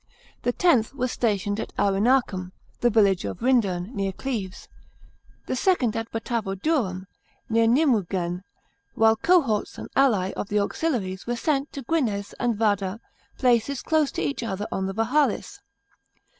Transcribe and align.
The 0.41 0.51
Xth 0.51 0.95
was 0.95 1.11
stationed 1.11 1.59
at 1.59 1.75
Arenacum 1.77 2.53
(the 2.79 2.89
village 2.89 3.23
of 3.23 3.37
Ryndern, 3.37 3.93
near 3.93 4.11
Cleves), 4.11 4.67
the 5.45 5.53
Hud 5.53 5.95
at 5.95 6.11
Batavodurum 6.11 7.05
(near 7.49 7.67
Nymwegen), 7.67 8.41
while 8.95 9.15
cohorts 9.15 9.77
and 9.77 9.89
alee 9.95 10.33
of 10.33 10.47
the 10.49 10.57
auxiliaries 10.59 11.27
were 11.27 11.35
sent 11.35 11.71
to 11.73 11.83
Grinnes 11.83 12.33
and 12.39 12.55
Vada, 12.55 12.99
places 13.37 13.83
close 13.83 14.11
to 14.13 14.23
each 14.23 14.41
other 14.41 14.65
on 14.71 14.87
the 14.87 14.93
Vahalis. 14.95 15.59